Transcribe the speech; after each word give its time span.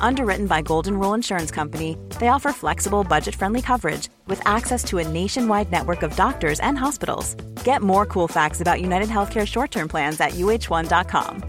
Underwritten 0.00 0.46
by 0.46 0.62
Golden 0.62 0.98
Rule 0.98 1.14
Insurance 1.14 1.50
Company, 1.50 1.96
they 2.18 2.28
offer 2.28 2.52
flexible, 2.52 3.04
budget 3.04 3.34
friendly 3.34 3.62
coverage 3.62 4.08
with 4.26 4.40
access 4.46 4.82
to 4.84 4.98
a 4.98 5.08
nationwide 5.08 5.70
network 5.70 6.02
of 6.02 6.16
doctors 6.16 6.60
and 6.60 6.78
hospitals. 6.78 7.34
Get 7.64 7.82
more 7.82 8.06
cool 8.06 8.28
facts 8.28 8.60
about 8.60 8.80
United 8.80 9.08
Healthcare 9.08 9.46
short 9.46 9.70
term 9.70 9.88
plans 9.88 10.20
at 10.20 10.32
uh1.com. 10.32 11.44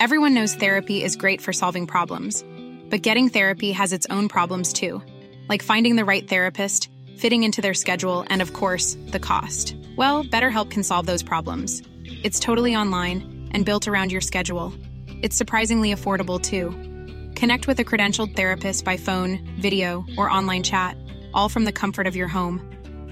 Everyone 0.00 0.34
knows 0.34 0.54
therapy 0.54 1.02
is 1.02 1.16
great 1.16 1.40
for 1.40 1.52
solving 1.52 1.86
problems, 1.86 2.44
but 2.90 3.02
getting 3.02 3.28
therapy 3.28 3.72
has 3.72 3.92
its 3.92 4.06
own 4.10 4.28
problems 4.28 4.72
too, 4.72 5.00
like 5.48 5.62
finding 5.62 5.96
the 5.96 6.04
right 6.04 6.28
therapist, 6.28 6.88
fitting 7.16 7.44
into 7.44 7.62
their 7.62 7.74
schedule, 7.74 8.24
and 8.28 8.42
of 8.42 8.52
course, 8.52 8.96
the 9.08 9.20
cost. 9.20 9.76
Well, 9.96 10.24
BetterHelp 10.24 10.70
can 10.70 10.82
solve 10.82 11.06
those 11.06 11.22
problems. 11.22 11.82
It's 12.24 12.40
totally 12.40 12.74
online 12.74 13.48
and 13.52 13.64
built 13.64 13.86
around 13.86 14.10
your 14.10 14.20
schedule. 14.20 14.74
It's 15.22 15.36
surprisingly 15.36 15.94
affordable 15.94 16.40
too. 16.40 16.74
Connect 17.42 17.66
with 17.66 17.80
a 17.80 17.84
credentialed 17.84 18.36
therapist 18.36 18.84
by 18.84 18.96
phone, 18.96 19.40
video, 19.60 20.04
or 20.16 20.30
online 20.30 20.62
chat, 20.62 20.96
all 21.34 21.48
from 21.48 21.64
the 21.64 21.72
comfort 21.72 22.06
of 22.06 22.14
your 22.14 22.28
home. 22.28 22.60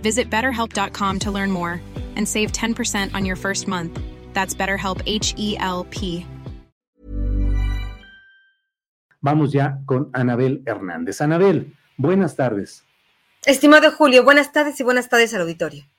Visit 0.03 0.31
betterhelp.com 0.31 1.19
to 1.19 1.33
learn 1.33 1.51
more 1.51 1.83
and 2.15 2.29
save 2.29 2.53
10% 2.53 3.13
on 3.13 3.25
your 3.25 3.35
first 3.35 3.67
month. 3.67 3.99
That's 4.33 4.55
BetterHelp 4.55 5.03
H 5.05 5.35
E 5.37 5.57
L 5.59 5.85
P. 5.91 6.25
Vamos 9.21 9.53
ya 9.53 9.79
con 9.85 10.13
Anabel 10.13 10.63
Hernández. 10.65 11.21
Anabel, 11.21 11.75
buenas 11.97 12.37
tardes. 12.37 12.85
Estimado 13.47 13.91
Julio, 13.91 14.23
buenas 14.23 14.53
tardes 14.53 14.79
y 14.79 14.85
buenas 14.85 15.09
tardes 15.09 15.35
al 15.35 15.41
auditorio. 15.41 15.90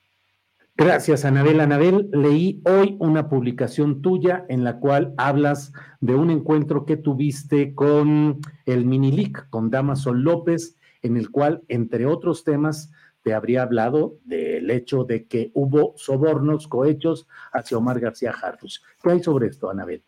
Gracias, 0.74 1.26
Anabel. 1.26 1.60
Anabel, 1.60 2.08
leí 2.12 2.62
hoy 2.64 2.96
una 2.98 3.28
publicación 3.28 4.00
tuya 4.00 4.46
en 4.48 4.64
la 4.64 4.80
cual 4.80 5.12
hablas 5.18 5.72
de 6.00 6.14
un 6.14 6.30
encuentro 6.30 6.86
que 6.86 6.96
tuviste 6.96 7.74
con 7.74 8.40
el 8.64 8.86
Minilic, 8.86 9.48
con 9.50 9.70
Damaso 9.70 10.14
López, 10.14 10.76
en 11.02 11.18
el 11.18 11.30
cual, 11.30 11.62
entre 11.68 12.06
otros 12.06 12.42
temas, 12.42 12.90
te 13.22 13.34
habría 13.34 13.62
hablado 13.62 14.18
del 14.24 14.70
hecho 14.70 15.04
de 15.04 15.26
que 15.26 15.50
hubo 15.54 15.92
sobornos, 15.96 16.66
cohechos 16.68 17.28
hacia 17.52 17.76
Omar 17.76 18.00
García 18.00 18.32
Harfuch. 18.32 18.80
¿Qué 19.02 19.10
hay 19.10 19.22
sobre 19.22 19.48
esto, 19.48 19.70
Anabel? 19.70 20.02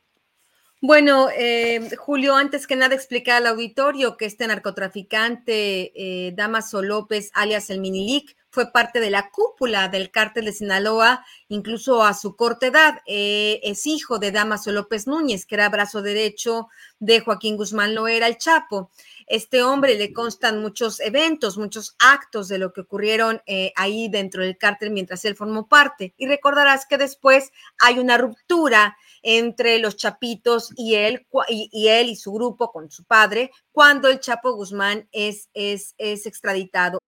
Bueno, 0.87 1.31
eh, 1.35 1.97
Julio, 1.97 2.37
antes 2.37 2.67
que 2.67 2.77
nada 2.77 2.95
explicar 2.95 3.39
al 3.39 3.47
auditorio 3.47 4.19
que 4.19 4.27
este 4.27 4.47
narcotraficante 4.47 5.93
eh, 5.95 6.33
Damaso 6.37 6.83
López, 6.83 7.31
alias 7.33 7.71
el 7.71 7.81
Minilic, 7.81 8.37
fue 8.51 8.71
parte 8.71 9.01
de 9.01 9.09
la 9.09 9.31
cúpula 9.31 9.89
del 9.89 10.11
cártel 10.11 10.45
de 10.45 10.53
Sinaloa, 10.53 11.25
incluso 11.49 12.05
a 12.05 12.13
su 12.13 12.37
corta 12.37 12.67
edad. 12.67 13.01
Eh, 13.07 13.61
es 13.63 13.87
hijo 13.87 14.19
de 14.19 14.31
Damaso 14.31 14.73
López 14.73 15.07
Núñez, 15.07 15.47
que 15.47 15.55
era 15.55 15.71
brazo 15.71 16.03
derecho 16.03 16.69
de 16.99 17.21
Joaquín 17.21 17.57
Guzmán 17.57 17.95
Loera, 17.95 18.27
el 18.27 18.37
Chapo. 18.37 18.91
Este 19.27 19.63
hombre 19.63 19.95
le 19.95 20.13
constan 20.13 20.61
muchos 20.61 21.01
eventos, 21.01 21.57
muchos 21.57 21.97
actos 21.99 22.47
de 22.49 22.59
lo 22.59 22.75
que 22.75 22.83
ocurrieron 22.83 23.41
eh, 23.47 23.73
ahí 23.75 24.11
dentro 24.11 24.43
del 24.43 24.59
cártel 24.59 24.91
mientras 24.91 25.25
él 25.25 25.35
formó 25.35 25.67
parte. 25.67 26.13
Y 26.19 26.27
recordarás 26.27 26.85
que 26.85 26.99
después 26.99 27.53
hay 27.81 27.99
una 27.99 28.19
ruptura 28.19 28.99
entre 29.25 29.79
los 29.79 29.97
chapitos 29.97 30.71
y 30.77 30.95
él 30.95 31.27
y, 31.49 31.89
él 31.89 32.09
y 32.09 32.17
su 32.17 32.33
grupo 32.33 32.71
con 32.71 32.91
su 32.91 33.05
padre 33.05 33.51
cuando 33.73 34.09
el 34.09 34.21
Chapo 34.21 34.55
Guzmán 34.55 35.09
es, 35.11 35.49
es, 35.55 35.95
es 35.99 36.27
extraditado. 36.27 36.99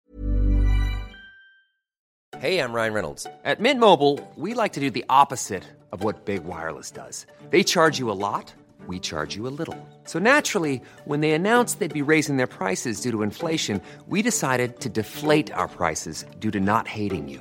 Hey, 2.39 2.59
I'm 2.59 2.75
Ryan 2.75 2.93
Reynolds. 2.93 3.27
At 3.45 3.61
Mint 3.61 3.81
Mobile, 3.81 4.21
we 4.37 4.53
like 4.53 4.75
to 4.75 4.81
do 4.81 4.91
the 4.91 5.05
opposite 5.09 5.65
of 5.91 6.05
what 6.05 6.27
Big 6.27 6.45
Wireless 6.45 6.91
does. 6.91 7.27
They 7.51 7.63
charge 7.63 7.99
you 7.99 8.11
a 8.11 8.19
lot, 8.19 8.53
we 8.87 8.99
charge 8.99 9.35
you 9.35 9.47
a 9.47 9.55
little. 9.59 9.77
So 10.05 10.19
naturally, 10.19 10.83
when 11.07 11.21
they 11.21 11.33
announced 11.33 11.79
they'd 11.79 11.93
be 11.93 12.03
raising 12.03 12.37
their 12.37 12.47
prices 12.47 13.01
due 13.01 13.11
to 13.13 13.23
inflation, 13.23 13.81
we 14.07 14.21
decided 14.21 14.81
to 14.81 14.91
deflate 14.91 15.51
our 15.53 15.69
prices 15.69 16.27
due 16.39 16.51
to 16.51 16.61
not 16.61 16.87
hating 16.87 17.29
you. 17.29 17.41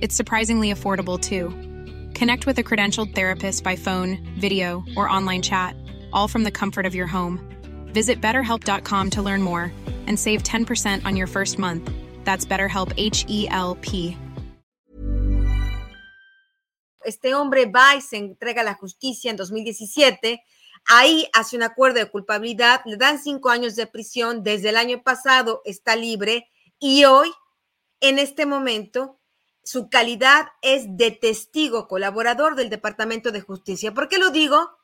It's 0.00 0.16
surprisingly 0.16 0.72
affordable 0.72 1.20
too. 1.20 1.50
Connect 2.18 2.46
with 2.46 2.58
a 2.58 2.64
credentialed 2.64 3.14
therapist 3.14 3.62
by 3.62 3.76
phone, 3.76 4.18
video, 4.38 4.84
or 4.96 5.08
online 5.08 5.42
chat, 5.42 5.76
all 6.12 6.28
from 6.28 6.44
the 6.44 6.50
comfort 6.50 6.86
of 6.86 6.94
your 6.94 7.06
home. 7.06 7.40
Visit 7.92 8.20
betterhelp.com 8.20 9.10
to 9.10 9.22
learn 9.22 9.42
more 9.42 9.72
and 10.06 10.18
save 10.18 10.42
10% 10.42 11.04
on 11.04 11.16
your 11.16 11.26
first 11.26 11.58
month. 11.58 11.90
That's 12.24 12.46
BetterHelp 12.46 12.94
H 12.96 13.26
E 13.28 13.46
L 13.50 13.76
P. 13.82 14.16
este 17.04 17.34
hombre 17.34 17.66
va 17.66 17.96
y 17.96 18.00
se 18.00 18.16
entrega 18.16 18.62
a 18.62 18.64
la 18.64 18.74
justicia 18.74 19.30
en 19.30 19.36
2017. 19.36 20.42
Ahí 20.86 21.28
hace 21.32 21.56
un 21.56 21.62
acuerdo 21.62 21.98
de 21.98 22.10
culpabilidad, 22.10 22.80
le 22.86 22.96
dan 22.96 23.18
cinco 23.18 23.50
años 23.50 23.76
de 23.76 23.86
prisión, 23.86 24.42
desde 24.42 24.70
el 24.70 24.76
año 24.76 25.02
pasado 25.02 25.60
está 25.64 25.96
libre 25.96 26.48
y 26.78 27.04
hoy, 27.04 27.30
en 28.00 28.18
este 28.18 28.46
momento, 28.46 29.19
su 29.62 29.88
calidad 29.88 30.48
es 30.62 30.96
de 30.96 31.10
testigo 31.10 31.88
colaborador 31.88 32.56
del 32.56 32.70
Departamento 32.70 33.32
de 33.32 33.40
Justicia. 33.40 33.92
¿Por 33.94 34.08
qué 34.08 34.18
lo 34.18 34.30
digo? 34.30 34.78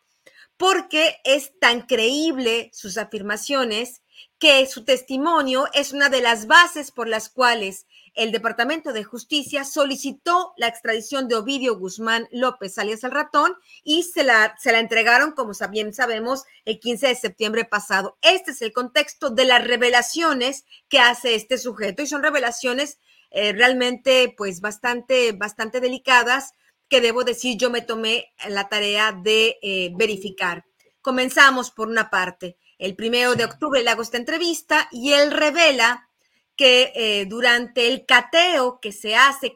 Porque 0.57 1.17
es 1.25 1.59
tan 1.59 1.83
creíble 1.83 2.71
sus 2.73 2.99
afirmaciones 2.99 4.03
que 4.39 4.67
su 4.67 4.85
testimonio 4.85 5.67
es 5.73 5.93
una 5.93 6.09
de 6.09 6.21
las 6.21 6.47
bases 6.47 6.91
por 6.91 7.09
las 7.09 7.29
cuales 7.29 7.87
el 8.17 8.33
Departamento 8.33 8.95
de 8.95 9.05
Justicia 9.05 9.65
solicitó 9.65 10.55
la 10.57 10.69
extradición 10.69 11.29
de 11.29 11.37
Ovidio 11.37 11.79
Guzmán 11.79 12.27
López, 12.33 12.79
alias 12.79 13.05
el 13.05 13.11
ratón, 13.11 13.57
y 13.85 14.05
se 14.05 14.25
la, 14.25 14.57
se 14.59 14.73
la 14.73 14.81
entregaron, 14.81 15.33
como 15.33 15.53
bien 15.71 15.93
sabemos, 15.93 16.45
el 16.65 16.81
15 16.81 17.09
de 17.09 17.15
septiembre 17.15 17.67
pasado. 17.67 18.17
Este 18.23 18.53
es 18.53 18.63
el 18.63 18.73
contexto 18.73 19.29
de 19.29 19.45
las 19.45 19.63
revelaciones 19.63 20.65
que 20.89 20.99
hace 20.99 21.35
este 21.35 21.59
sujeto, 21.59 22.03
y 22.03 22.07
son 22.07 22.23
revelaciones 22.23 22.99
eh, 23.37 23.53
realmente, 23.53 24.35
pues, 24.35 24.63
bastante, 24.63 25.33
bastante 25.33 25.81
delicadas, 25.81 26.55
que 26.89 27.03
debo 27.03 27.23
decir, 27.23 27.59
yo 27.59 27.69
me 27.69 27.83
tomé 27.83 28.33
la 28.49 28.71
tarea 28.71 29.13
de 29.13 29.59
eh, 29.61 29.91
verificar. 29.95 30.65
Comenzamos 31.03 31.71
por 31.71 31.89
una 31.89 32.09
parte. 32.09 32.57
El 32.79 32.97
primero 32.97 33.35
de 33.35 33.45
octubre 33.45 33.83
le 33.83 33.91
hago 33.91 34.01
esta 34.01 34.17
entrevista 34.17 34.89
y 34.91 35.13
él 35.13 35.31
revela 35.31 36.09
que 36.57 36.93
eh, 36.95 37.27
durante 37.27 37.89
el 37.89 38.07
cateo 38.07 38.81
que 38.81 38.93
se 38.93 39.15
hace, 39.15 39.55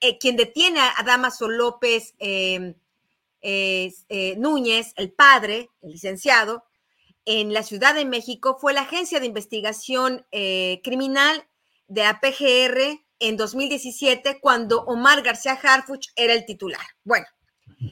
eh, 0.00 0.18
quien 0.18 0.36
detiene 0.36 0.80
a 0.80 1.02
Damaso 1.02 1.48
López 1.48 2.14
Núñez, 4.36 4.92
el 4.96 5.12
padre, 5.12 5.70
el 5.80 5.92
licenciado, 5.92 6.64
en 7.24 7.54
la 7.54 7.62
Ciudad 7.62 7.94
de 7.94 8.04
México 8.04 8.58
fue 8.60 8.74
la 8.74 8.82
Agencia 8.82 9.20
de 9.20 9.26
Investigación 9.26 10.26
Criminal 10.30 11.46
de 11.86 12.04
APGR 12.04 13.00
en 13.22 13.36
2017, 13.36 14.40
cuando 14.40 14.82
Omar 14.82 15.22
García 15.22 15.58
Harfuch 15.62 16.08
era 16.16 16.34
el 16.34 16.44
titular. 16.44 16.84
Bueno, 17.04 17.26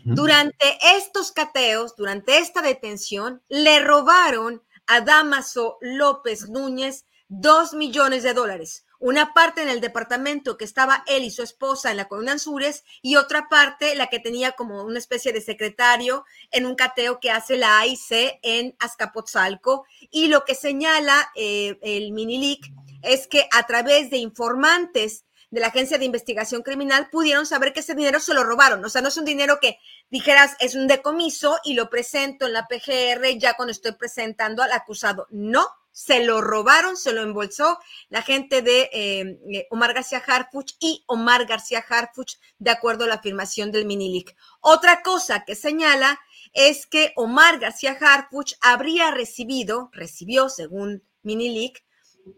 durante 0.05 0.79
estos 0.97 1.32
cateos, 1.32 1.97
durante 1.97 2.38
esta 2.38 2.62
detención, 2.62 3.43
le 3.49 3.81
robaron 3.81 4.62
a 4.87 5.00
Damaso 5.00 5.79
López 5.81 6.49
Núñez 6.49 7.06
dos 7.29 7.75
millones 7.75 8.25
de 8.25 8.35
dólares. 8.35 8.85
Una 8.99 9.32
parte 9.32 9.62
en 9.62 9.69
el 9.69 9.81
departamento 9.81 10.59
que 10.59 10.65
estaba 10.65 11.05
él 11.06 11.25
y 11.25 11.31
su 11.31 11.43
esposa 11.43 11.91
en 11.91 11.97
la 11.97 12.06
colonia 12.06 12.32
Anzures 12.32 12.85
y 13.00 13.17
otra 13.17 13.49
parte 13.49 13.94
la 13.94 14.09
que 14.09 14.19
tenía 14.19 14.53
como 14.53 14.82
una 14.82 14.99
especie 14.99 15.32
de 15.32 15.41
secretario 15.41 16.25
en 16.50 16.67
un 16.67 16.75
cateo 16.75 17.19
que 17.19 17.31
hace 17.31 17.56
la 17.56 17.79
AIC 17.79 18.41
en 18.43 18.77
Azcapotzalco. 18.79 19.87
Y 20.11 20.29
lo 20.29 20.44
que 20.44 20.55
señala 20.55 21.31
eh, 21.35 21.79
el 21.82 22.12
Minilic 22.12 22.71
es 23.02 23.26
que 23.26 23.47
a 23.52 23.67
través 23.67 24.11
de 24.11 24.19
informantes 24.19 25.25
de 25.50 25.61
la 25.61 25.69
Agencia 25.69 25.99
de 25.99 26.05
Investigación 26.05 26.62
Criminal 26.62 27.08
pudieron 27.11 27.44
saber 27.44 27.73
que 27.73 27.81
ese 27.81 27.94
dinero 27.94 28.20
se 28.20 28.35
lo 28.35 28.44
robaron. 28.44 28.85
O 28.85 28.88
sea, 28.88 29.02
no 29.02 29.08
es 29.08 29.17
un 29.17 29.25
dinero 29.25 29.58
que 29.61 29.79
dijeras 30.08 30.56
es 30.61 30.75
un 30.75 30.87
decomiso 30.87 31.58
y 31.64 31.75
lo 31.75 31.91
presento 31.91 32.47
en 32.47 32.52
la 32.52 32.69
PGR 32.69 33.38
ya 33.38 33.55
cuando 33.55 33.73
estoy 33.73 33.93
presentando 33.93 34.62
al 34.62 34.73
acusado. 34.73 35.26
No, 35.31 35.67
se 35.93 36.25
lo 36.25 36.41
robaron, 36.41 36.97
se 36.97 37.12
lo 37.12 37.23
embolsó 37.23 37.79
la 38.08 38.23
gente 38.23 38.62
de 38.62 38.91
eh, 38.93 39.38
eh, 39.53 39.67
Omar 39.70 39.93
García 39.93 40.23
Harfuch 40.25 40.75
y 40.79 41.05
Omar 41.06 41.46
García 41.46 41.85
Harfuch, 41.87 42.38
de 42.58 42.70
acuerdo 42.70 43.05
a 43.05 43.08
la 43.08 43.14
afirmación 43.14 43.73
del 43.73 43.87
Minilic. 43.87 44.37
Otra 44.61 45.03
cosa 45.03 45.44
que 45.44 45.56
señala 45.56 46.20
es 46.53 46.87
que 46.87 47.12
Omar 47.17 47.58
García 47.58 47.99
Harfuch 48.00 48.55
habría 48.61 49.11
recibido, 49.11 49.91
recibió 49.93 50.49
según 50.49 51.03
Minilic, 51.23 51.85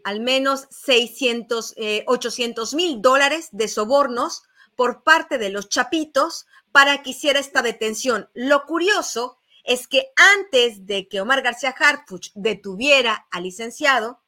al 0.04 0.20
menos 0.20 0.66
600, 0.70 1.74
800 2.06 2.72
eh, 2.72 2.76
mil 2.76 3.02
dólares 3.02 3.48
de 3.52 3.68
sobornos 3.68 4.42
por 4.76 5.02
parte 5.02 5.38
de 5.38 5.50
los 5.50 5.68
chapitos 5.68 6.46
para 6.72 7.02
que 7.02 7.10
hiciera 7.10 7.38
esta 7.38 7.62
detención. 7.62 8.28
Lo 8.34 8.64
curioso 8.64 9.38
es 9.64 9.86
que 9.86 10.12
antes 10.16 10.86
de 10.86 11.08
que 11.08 11.20
Omar 11.20 11.42
García 11.42 11.74
Harfuch 11.78 12.30
detuviera 12.34 13.26
al 13.30 13.44
licenciado, 13.44 14.20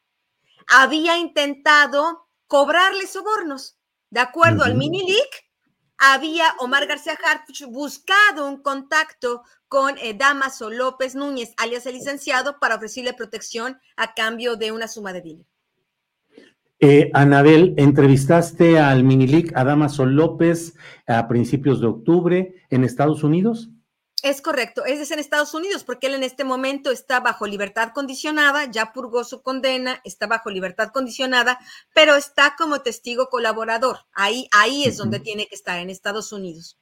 había 0.67 1.19
intentado 1.19 2.29
cobrarle 2.47 3.07
sobornos. 3.07 3.77
De 4.11 4.21
acuerdo 4.21 4.65
al 4.65 4.77
mini 4.77 5.05
leak, 5.05 5.45
había 5.99 6.45
Omar 6.59 6.87
García 6.87 7.15
Harfuch 7.15 7.65
buscado 7.71 8.49
un 8.49 8.63
contacto 8.63 9.43
con 9.69 9.97
eh, 9.99 10.15
Damaso 10.15 10.71
López 10.71 11.15
Núñez, 11.15 11.55
alias 11.57 11.87
el 11.87 11.95
licenciado, 11.95 12.59
para 12.59 12.77
ofrecerle 12.77 13.15
protección 13.15 13.79
a 13.97 14.15
cambio 14.15 14.57
de 14.57 14.73
una 14.73 14.89
suma 14.89 15.13
de 15.13 15.21
dinero. 15.21 15.49
Eh, 16.81 17.11
Anabel, 17.15 17.75
entrevistaste 17.77 18.79
al 18.79 19.05
Minilic 19.05 19.57
a 19.57 19.65
Damaso 19.65 20.05
López 20.05 20.75
a 21.07 21.27
principios 21.29 21.81
de 21.81 21.87
octubre 21.87 22.55
en 22.69 22.85
Estados 22.85 23.25
Unidos. 23.25 23.71
Es 24.25 24.41
correcto, 24.41 24.87
es 24.87 25.11
en 25.11 25.19
Estados 25.19 25.53
Unidos 25.53 25.85
porque 25.85 26.07
él 26.07 26.15
en 26.15 26.23
este 26.23 26.45
momento 26.45 26.91
está 26.91 27.21
bajo 27.21 27.47
libertad 27.47 27.91
condicionada, 27.95 28.65
ya 28.71 28.91
purgó 28.95 29.23
su 29.23 29.43
condena, 29.43 30.01
está 30.03 30.27
bajo 30.27 30.49
libertad 30.49 30.89
condicionada, 30.95 31.59
pero 31.95 32.15
está 32.15 32.55
como 32.57 32.81
testigo 32.81 33.27
colaborador. 33.27 33.99
Ahí, 34.15 34.49
ahí 34.51 34.85
es 34.85 34.97
donde 34.97 35.21
tiene 35.21 35.47
que 35.47 35.55
estar, 35.55 35.79
en 35.79 35.91
Estados 35.91 36.33
Unidos. 36.33 36.79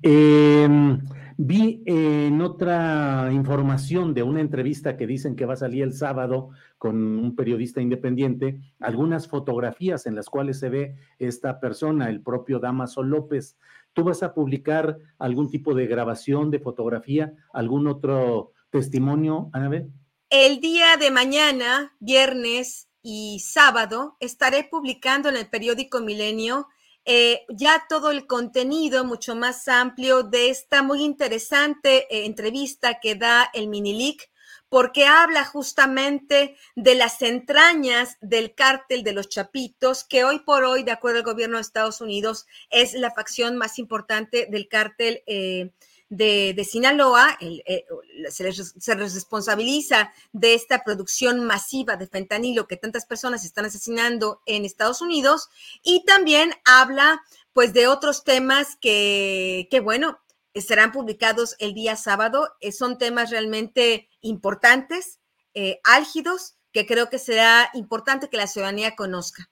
Em, 0.00 1.00
vi 1.36 1.82
en 1.86 2.40
otra 2.40 3.28
información 3.32 4.14
de 4.14 4.22
una 4.22 4.40
entrevista 4.40 4.96
que 4.96 5.08
dicen 5.08 5.34
que 5.34 5.46
va 5.46 5.54
a 5.54 5.56
salir 5.56 5.82
el 5.82 5.92
sábado 5.92 6.50
con 6.78 7.18
un 7.18 7.34
periodista 7.34 7.80
independiente, 7.80 8.60
algunas 8.78 9.26
fotografías 9.26 10.06
en 10.06 10.14
las 10.14 10.28
cuales 10.28 10.60
se 10.60 10.68
ve 10.68 10.94
esta 11.18 11.58
persona, 11.58 12.08
el 12.08 12.20
propio 12.20 12.60
Damaso 12.60 13.02
López. 13.02 13.56
¿Tú 13.92 14.04
vas 14.04 14.22
a 14.22 14.34
publicar 14.34 14.98
algún 15.18 15.50
tipo 15.50 15.74
de 15.74 15.86
grabación, 15.86 16.50
de 16.50 16.60
fotografía, 16.60 17.32
algún 17.52 17.86
otro 17.86 18.52
testimonio, 18.70 19.50
Anabel? 19.52 19.90
El 20.30 20.60
día 20.60 20.96
de 20.96 21.10
mañana, 21.10 21.94
viernes 22.00 22.88
y 23.02 23.40
sábado, 23.40 24.16
estaré 24.20 24.64
publicando 24.64 25.28
en 25.28 25.36
el 25.36 25.48
periódico 25.48 26.00
Milenio 26.00 26.68
eh, 27.04 27.44
ya 27.48 27.86
todo 27.88 28.12
el 28.12 28.28
contenido 28.28 29.04
mucho 29.04 29.34
más 29.34 29.66
amplio 29.66 30.22
de 30.22 30.50
esta 30.50 30.84
muy 30.84 31.02
interesante 31.02 32.06
eh, 32.14 32.26
entrevista 32.26 33.00
que 33.00 33.16
da 33.16 33.50
el 33.54 33.66
Minilic, 33.66 34.30
porque 34.72 35.04
habla 35.04 35.44
justamente 35.44 36.56
de 36.76 36.94
las 36.94 37.20
entrañas 37.20 38.16
del 38.22 38.54
cártel 38.54 39.04
de 39.04 39.12
los 39.12 39.28
Chapitos, 39.28 40.02
que 40.02 40.24
hoy 40.24 40.38
por 40.38 40.64
hoy, 40.64 40.82
de 40.82 40.92
acuerdo 40.92 41.18
al 41.18 41.24
gobierno 41.24 41.58
de 41.58 41.60
Estados 41.60 42.00
Unidos, 42.00 42.46
es 42.70 42.94
la 42.94 43.10
facción 43.10 43.58
más 43.58 43.78
importante 43.78 44.46
del 44.50 44.68
cártel. 44.68 45.22
Eh, 45.26 45.72
de, 46.08 46.66
Sinaloa, 46.70 47.38
eh, 47.40 47.86
se, 48.30 48.44
les, 48.44 48.74
responsabiliza 49.14 50.12
de 50.32 50.54
esta 50.54 50.84
producción 50.84 51.44
masiva 51.44 51.96
de 51.96 52.06
fentanilo 52.06 52.66
que 52.66 52.76
tantas 52.76 53.06
personas 53.06 53.46
están 53.46 53.64
asesinando 53.64 54.42
en 54.44 54.66
Estados 54.66 55.00
Unidos 55.00 55.48
y 55.82 56.04
también 56.04 56.52
habla 56.66 57.22
pues 57.54 57.72
de 57.72 57.88
otros 57.88 58.24
temas 58.24 58.76
que, 58.76 59.68
que 59.70 59.80
bueno, 59.80 60.18
serán 60.60 60.92
publicados 60.92 61.56
el 61.58 61.74
día 61.74 61.96
sábado. 61.96 62.48
Eh, 62.60 62.72
son 62.72 62.98
temas 62.98 63.30
realmente 63.30 64.08
importantes, 64.20 65.20
eh, 65.54 65.80
álgidos, 65.84 66.56
que 66.72 66.86
creo 66.86 67.08
que 67.08 67.18
será 67.18 67.70
importante 67.74 68.28
que 68.28 68.36
la 68.36 68.46
ciudadanía 68.46 68.94
conozca. 68.96 69.48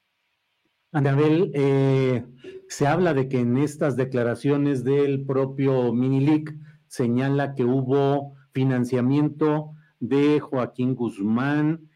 Anabel, 0.91 1.51
eh, 1.53 2.25
se 2.67 2.87
habla 2.87 3.13
de 3.13 3.29
que 3.29 3.39
en 3.39 3.57
estas 3.57 3.95
declaraciones 3.95 4.83
del 4.83 5.25
propio 5.25 5.93
Minilic 5.93 6.53
señala 6.87 7.55
que 7.55 7.63
hubo 7.63 8.35
financiamiento 8.51 9.71
de 9.99 10.39
Joaquín 10.39 10.95
Guzmán 10.95 11.87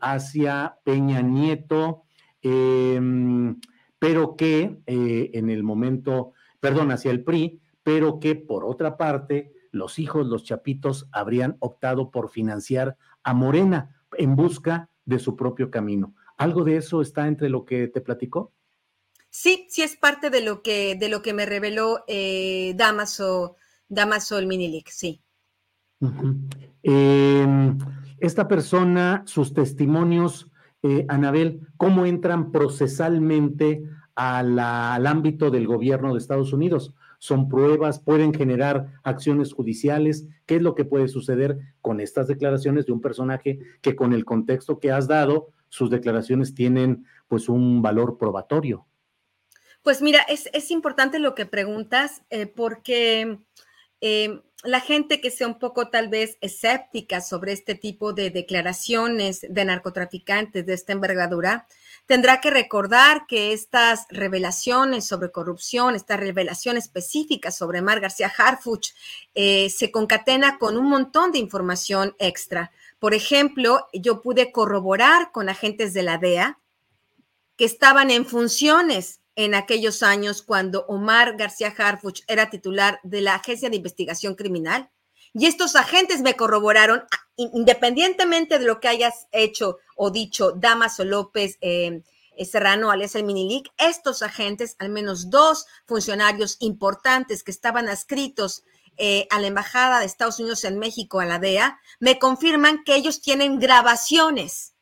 hacia 0.00 0.78
Peña 0.82 1.20
Nieto, 1.20 2.04
em, 2.40 3.60
pero 3.98 4.34
que 4.36 4.78
en 4.86 5.50
el 5.50 5.62
momento, 5.62 6.32
perdón, 6.58 6.90
hacia 6.90 7.10
el 7.10 7.22
PRI, 7.22 7.60
pero 7.88 8.20
que 8.20 8.34
por 8.34 8.66
otra 8.66 8.98
parte 8.98 9.50
los 9.70 9.98
hijos, 9.98 10.26
los 10.26 10.44
chapitos, 10.44 11.08
habrían 11.10 11.56
optado 11.60 12.10
por 12.10 12.28
financiar 12.28 12.98
a 13.22 13.32
Morena 13.32 14.04
en 14.18 14.36
busca 14.36 14.90
de 15.06 15.18
su 15.18 15.36
propio 15.36 15.70
camino. 15.70 16.14
¿Algo 16.36 16.64
de 16.64 16.76
eso 16.76 17.00
está 17.00 17.26
entre 17.26 17.48
lo 17.48 17.64
que 17.64 17.88
te 17.88 18.02
platicó? 18.02 18.52
Sí, 19.30 19.66
sí 19.70 19.80
es 19.80 19.96
parte 19.96 20.28
de 20.28 20.42
lo 20.42 20.60
que, 20.60 20.96
de 20.96 21.08
lo 21.08 21.22
que 21.22 21.32
me 21.32 21.46
reveló 21.46 22.04
eh, 22.08 22.74
Damaso, 22.76 23.56
Damaso 23.88 24.36
el 24.36 24.46
Minilic, 24.46 24.90
sí. 24.90 25.22
Em, 26.82 27.78
esta 28.18 28.48
persona, 28.48 29.22
sus 29.24 29.54
testimonios, 29.54 30.50
eh, 30.82 31.06
Anabel, 31.08 31.66
¿cómo 31.78 32.04
entran 32.04 32.52
procesalmente 32.52 33.82
al 34.14 34.58
ámbito 35.06 35.50
del 35.50 35.66
gobierno 35.66 36.12
de 36.12 36.18
Estados 36.18 36.52
Unidos? 36.52 36.92
¿Son 37.18 37.48
pruebas? 37.48 37.98
¿Pueden 38.00 38.32
generar 38.32 39.00
acciones 39.02 39.52
judiciales? 39.52 40.26
¿Qué 40.46 40.56
es 40.56 40.62
lo 40.62 40.74
que 40.74 40.84
puede 40.84 41.08
suceder 41.08 41.58
con 41.80 42.00
estas 42.00 42.28
declaraciones 42.28 42.86
de 42.86 42.92
un 42.92 43.00
personaje 43.00 43.58
que 43.82 43.96
con 43.96 44.12
el 44.12 44.24
contexto 44.24 44.78
que 44.78 44.92
has 44.92 45.08
dado, 45.08 45.48
sus 45.68 45.90
declaraciones 45.90 46.54
tienen 46.54 47.04
pues 47.28 47.48
un 47.48 47.82
valor 47.82 48.18
probatorio. 48.18 48.86
Pues 49.82 50.02
mira, 50.02 50.22
es, 50.22 50.70
importante 50.70 51.18
lo 51.18 51.34
que 51.34 51.46
preguntas 51.46 52.22
eh, 52.30 52.46
porque 52.46 53.38
eh, 54.00 54.42
la 54.64 54.80
gente 54.80 55.20
que 55.20 55.30
sea 55.30 55.46
un 55.46 55.58
poco 55.58 55.88
tal 55.88 56.08
vez 56.08 56.36
escéptica 56.40 57.20
sobre 57.20 57.52
este 57.52 57.76
tipo 57.76 58.12
de 58.12 58.30
declaraciones 58.30 59.46
de 59.48 59.64
narcotraficantes 59.64 60.66
de 60.66 60.74
esta 60.74 60.92
envergadura, 60.92 61.68
tendrá 62.06 62.40
que 62.40 62.50
recordar 62.50 63.26
que 63.28 63.52
estas 63.52 64.06
revelaciones 64.08 65.06
sobre 65.06 65.30
corrupción, 65.30 65.94
esta 65.94 66.16
revelación 66.16 66.76
específica 66.76 67.52
sobre 67.52 67.82
Mar 67.82 68.00
García 68.00 68.32
Harfuch, 68.36 68.88
eh, 69.34 69.70
se 69.70 69.92
concatena 69.92 70.58
con 70.58 70.76
un 70.76 70.88
montón 70.88 71.30
de 71.30 71.38
información 71.38 72.16
extra. 72.18 72.72
Por 72.98 73.14
ejemplo, 73.14 73.86
yo 73.92 74.22
pude 74.22 74.50
corroborar 74.50 75.30
con 75.30 75.48
agentes 75.48 75.94
de 75.94 76.02
la 76.02 76.18
DEA 76.18 76.58
que 77.56 77.64
estaban 77.64 78.10
en 78.10 78.26
funciones 78.26 79.20
en 79.38 79.54
aquellos 79.54 80.02
años 80.02 80.42
cuando 80.42 80.84
Omar 80.88 81.36
García 81.36 81.72
Harfuch 81.78 82.22
era 82.26 82.50
titular 82.50 82.98
de 83.04 83.20
la 83.20 83.36
Agencia 83.36 83.70
de 83.70 83.76
Investigación 83.76 84.34
Criminal. 84.34 84.90
Y 85.32 85.46
estos 85.46 85.76
agentes 85.76 86.22
me 86.22 86.34
corroboraron, 86.34 87.04
independientemente 87.36 88.58
de 88.58 88.64
lo 88.64 88.80
que 88.80 88.88
hayas 88.88 89.28
hecho 89.30 89.78
o 89.94 90.10
dicho 90.10 90.50
Damaso 90.50 91.04
López 91.04 91.56
eh, 91.60 92.02
Serrano, 92.44 92.90
alias 92.90 93.14
el 93.14 93.22
Minilic, 93.22 93.70
estos 93.78 94.22
agentes, 94.22 94.74
al 94.80 94.88
menos 94.88 95.30
dos 95.30 95.66
funcionarios 95.86 96.56
importantes 96.58 97.44
que 97.44 97.52
estaban 97.52 97.88
adscritos 97.88 98.64
eh, 98.96 99.28
a 99.30 99.38
la 99.38 99.46
Embajada 99.46 100.00
de 100.00 100.06
Estados 100.06 100.40
Unidos 100.40 100.64
en 100.64 100.80
México, 100.80 101.20
a 101.20 101.24
la 101.24 101.38
DEA, 101.38 101.78
me 102.00 102.18
confirman 102.18 102.82
que 102.82 102.96
ellos 102.96 103.20
tienen 103.20 103.60
grabaciones, 103.60 104.74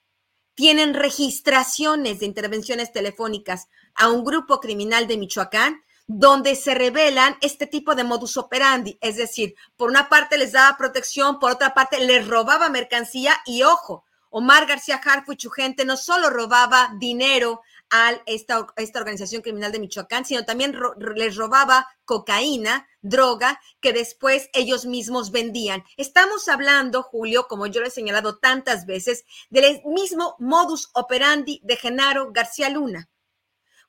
tienen 0.55 0.95
registraciones 0.95 2.21
de 2.21 2.27
intervenciones 2.27 2.91
telefónicas 2.91 3.69
a 3.97 4.09
un 4.11 4.25
grupo 4.25 4.61
criminal 4.61 5.07
de 5.07 5.17
Michoacán, 5.17 5.83
donde 6.07 6.55
se 6.55 6.75
revelan 6.75 7.37
este 7.41 7.67
tipo 7.67 7.95
de 7.95 8.05
modus 8.05 8.37
operandi. 8.37 8.99
Es 9.01 9.17
decir, 9.17 9.55
por 9.77 9.91
una 9.91 10.09
parte 10.09 10.39
les 10.39 10.53
daba 10.53 10.77
protección, 10.77 11.39
por 11.39 11.51
otra 11.51 11.75
parte 11.75 11.99
les 12.01 12.27
robaba 12.27 12.69
mercancía 12.69 13.41
y 13.45 13.63
ojo, 13.63 14.05
Omar 14.31 14.67
García 14.67 15.01
Harfo 15.03 15.33
y 15.33 15.41
su 15.41 15.51
gente 15.51 15.85
no 15.85 15.97
solo 15.97 16.31
robaba 16.31 16.93
dinero 16.99 17.63
a 17.91 18.13
esta, 18.27 18.67
esta 18.77 18.99
organización 18.99 19.43
criminal 19.43 19.73
de 19.73 19.79
Michoacán, 19.79 20.25
sino 20.25 20.45
también 20.45 20.77
les 21.15 21.37
robaba 21.37 21.89
cocaína, 22.05 22.87
droga, 23.01 23.61
que 23.81 23.93
después 23.93 24.51
ellos 24.53 24.85
mismos 24.85 25.31
vendían. 25.31 25.85
Estamos 25.97 26.49
hablando, 26.49 27.03
Julio, 27.03 27.47
como 27.49 27.67
yo 27.67 27.81
lo 27.81 27.87
he 27.87 27.91
señalado 27.91 28.39
tantas 28.39 28.87
veces, 28.87 29.25
del 29.51 29.81
mismo 29.87 30.37
modus 30.39 30.91
operandi 30.95 31.61
de 31.65 31.77
Genaro 31.77 32.33
García 32.33 32.69
Luna. 32.69 33.09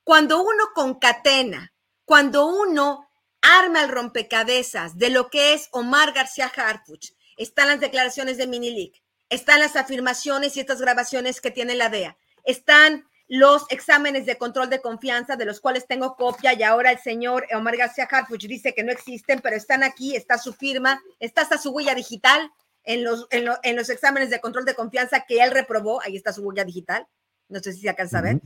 Cuando 0.07 0.41
uno 0.41 0.69
concatena, 0.73 1.73
cuando 2.05 2.45
uno 2.45 3.09
arma 3.41 3.81
el 3.81 3.89
rompecabezas 3.89 4.97
de 4.97 5.09
lo 5.09 5.29
que 5.29 5.53
es 5.53 5.67
Omar 5.73 6.13
García 6.13 6.49
Harfuch, 6.55 7.11
están 7.35 7.67
las 7.67 7.81
declaraciones 7.81 8.37
de 8.37 8.47
Minilic, 8.47 9.03
están 9.29 9.59
las 9.59 9.75
afirmaciones 9.75 10.55
y 10.55 10.61
estas 10.61 10.79
grabaciones 10.79 11.41
que 11.41 11.51
tiene 11.51 11.75
la 11.75 11.89
DEA, 11.89 12.17
están 12.45 13.03
los 13.27 13.65
exámenes 13.67 14.25
de 14.25 14.37
control 14.37 14.69
de 14.69 14.79
confianza, 14.79 15.35
de 15.35 15.43
los 15.43 15.59
cuales 15.59 15.87
tengo 15.87 16.15
copia, 16.15 16.53
y 16.53 16.63
ahora 16.63 16.91
el 16.91 16.99
señor 16.99 17.45
Omar 17.53 17.75
García 17.75 18.07
Harfuch 18.09 18.47
dice 18.47 18.73
que 18.73 18.85
no 18.85 18.93
existen, 18.93 19.41
pero 19.41 19.57
están 19.57 19.83
aquí, 19.83 20.15
está 20.15 20.37
su 20.37 20.53
firma, 20.53 21.03
está 21.19 21.41
hasta 21.41 21.57
su 21.57 21.71
huella 21.71 21.93
digital 21.93 22.49
los, 22.95 23.27
en, 23.31 23.75
los 23.75 23.89
exámenes 23.89 24.29
de 24.29 24.39
control 24.39 24.63
de 24.65 24.75
confianza 24.75 25.25
que 25.27 25.43
él 25.43 25.51
reprobó, 25.51 26.01
ahí 26.01 26.15
está 26.15 26.31
su 26.31 26.41
huella 26.41 26.63
digital. 26.63 27.05
No 27.49 27.59
sé 27.59 27.73
si 27.73 27.81
se 27.81 27.89
alcanza 27.89 28.19
a 28.19 28.21
ver. 28.21 28.41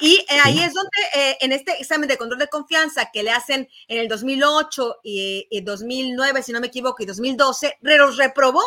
Y 0.00 0.16
eh, 0.30 0.38
ahí 0.44 0.60
es 0.60 0.72
donde, 0.72 0.90
eh, 1.14 1.38
en 1.40 1.52
este 1.52 1.72
examen 1.80 2.08
de 2.08 2.16
control 2.16 2.38
de 2.38 2.48
confianza 2.48 3.10
que 3.12 3.22
le 3.22 3.30
hacen 3.30 3.68
en 3.88 3.98
el 3.98 4.08
2008 4.08 5.00
y, 5.02 5.46
y 5.50 5.60
2009, 5.60 6.42
si 6.42 6.52
no 6.52 6.60
me 6.60 6.68
equivoco, 6.68 7.02
y 7.02 7.06
2012, 7.06 7.78
los 7.80 8.16
reprobó, 8.16 8.62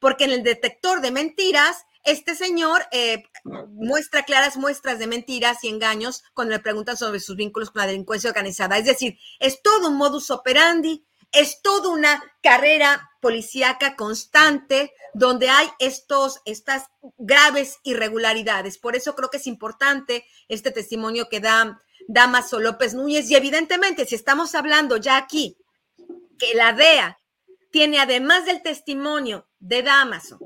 porque 0.00 0.24
en 0.24 0.32
el 0.32 0.42
detector 0.42 1.00
de 1.00 1.10
mentiras 1.10 1.84
este 2.04 2.34
señor 2.34 2.82
eh, 2.92 3.24
muestra 3.44 4.24
claras 4.24 4.58
muestras 4.58 4.98
de 4.98 5.06
mentiras 5.06 5.64
y 5.64 5.68
engaños 5.68 6.22
cuando 6.34 6.52
le 6.52 6.60
preguntan 6.60 6.98
sobre 6.98 7.18
sus 7.18 7.34
vínculos 7.34 7.70
con 7.70 7.80
la 7.80 7.86
delincuencia 7.86 8.28
organizada. 8.28 8.76
Es 8.76 8.84
decir, 8.84 9.18
es 9.40 9.62
todo 9.62 9.88
un 9.88 9.96
modus 9.96 10.30
operandi, 10.30 11.04
es 11.34 11.60
toda 11.62 11.90
una 11.90 12.22
carrera 12.42 13.10
policíaca 13.20 13.96
constante 13.96 14.92
donde 15.14 15.48
hay 15.48 15.68
estos, 15.78 16.40
estas 16.44 16.86
graves 17.18 17.78
irregularidades. 17.82 18.78
Por 18.78 18.96
eso 18.96 19.14
creo 19.14 19.30
que 19.30 19.38
es 19.38 19.46
importante 19.46 20.24
este 20.48 20.70
testimonio 20.70 21.28
que 21.28 21.40
da 21.40 21.82
Damaso 22.06 22.60
López 22.60 22.94
Núñez. 22.94 23.30
Y 23.30 23.34
evidentemente, 23.34 24.06
si 24.06 24.14
estamos 24.14 24.54
hablando 24.54 24.96
ya 24.96 25.16
aquí 25.16 25.58
que 26.38 26.54
la 26.54 26.72
DEA 26.72 27.18
tiene, 27.70 27.98
además 27.98 28.46
del 28.46 28.62
testimonio 28.62 29.48
de 29.58 29.82
Damaso, 29.82 30.38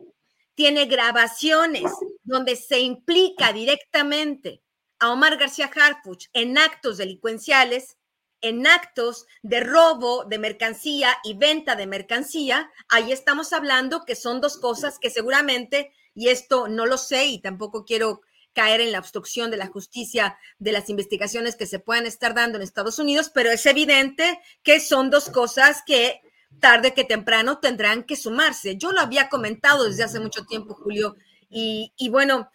tiene 0.54 0.86
grabaciones 0.86 1.92
donde 2.22 2.56
se 2.56 2.80
implica 2.80 3.52
directamente 3.52 4.62
a 4.98 5.10
Omar 5.10 5.36
García 5.36 5.70
Harfuch 5.72 6.26
en 6.32 6.58
actos 6.58 6.96
delincuenciales, 6.96 7.97
en 8.40 8.66
actos 8.66 9.26
de 9.42 9.60
robo 9.60 10.24
de 10.24 10.38
mercancía 10.38 11.16
y 11.24 11.34
venta 11.34 11.76
de 11.76 11.86
mercancía, 11.86 12.70
ahí 12.88 13.12
estamos 13.12 13.52
hablando 13.52 14.04
que 14.04 14.14
son 14.14 14.40
dos 14.40 14.58
cosas 14.58 14.98
que 14.98 15.10
seguramente, 15.10 15.92
y 16.14 16.28
esto 16.28 16.68
no 16.68 16.86
lo 16.86 16.98
sé 16.98 17.26
y 17.26 17.40
tampoco 17.40 17.84
quiero 17.84 18.22
caer 18.52 18.80
en 18.80 18.92
la 18.92 18.98
obstrucción 18.98 19.50
de 19.50 19.56
la 19.56 19.68
justicia 19.68 20.36
de 20.58 20.72
las 20.72 20.90
investigaciones 20.90 21.54
que 21.54 21.66
se 21.66 21.78
puedan 21.78 22.06
estar 22.06 22.34
dando 22.34 22.56
en 22.56 22.62
Estados 22.62 22.98
Unidos, 22.98 23.30
pero 23.32 23.50
es 23.50 23.64
evidente 23.66 24.40
que 24.62 24.80
son 24.80 25.10
dos 25.10 25.30
cosas 25.30 25.82
que 25.86 26.20
tarde 26.60 26.94
que 26.94 27.04
temprano 27.04 27.58
tendrán 27.58 28.02
que 28.02 28.16
sumarse. 28.16 28.76
Yo 28.76 28.90
lo 28.90 29.00
había 29.00 29.28
comentado 29.28 29.84
desde 29.84 30.02
hace 30.02 30.18
mucho 30.18 30.44
tiempo, 30.44 30.74
Julio, 30.74 31.16
y, 31.50 31.92
bueno, 32.10 32.50